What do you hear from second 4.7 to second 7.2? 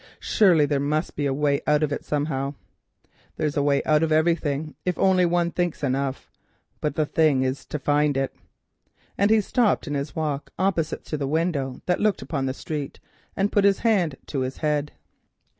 except Death if only one thinks enough, but the